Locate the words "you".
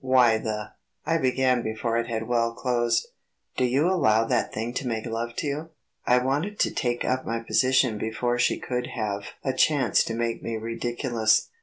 3.63-3.87, 5.45-5.69